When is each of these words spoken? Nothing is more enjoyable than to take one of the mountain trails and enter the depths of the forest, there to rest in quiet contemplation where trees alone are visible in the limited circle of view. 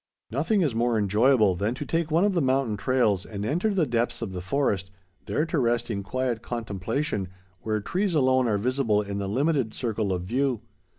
Nothing 0.31 0.61
is 0.61 0.73
more 0.73 0.97
enjoyable 0.97 1.55
than 1.55 1.75
to 1.75 1.85
take 1.85 2.09
one 2.09 2.25
of 2.25 2.33
the 2.33 2.41
mountain 2.41 2.75
trails 2.75 3.23
and 3.23 3.45
enter 3.45 3.71
the 3.71 3.85
depths 3.85 4.23
of 4.23 4.31
the 4.33 4.41
forest, 4.41 4.89
there 5.27 5.45
to 5.45 5.59
rest 5.59 5.91
in 5.91 6.01
quiet 6.01 6.41
contemplation 6.41 7.27
where 7.61 7.79
trees 7.81 8.15
alone 8.15 8.47
are 8.47 8.57
visible 8.57 9.03
in 9.03 9.19
the 9.19 9.29
limited 9.29 9.75
circle 9.75 10.11
of 10.11 10.23
view. 10.23 10.61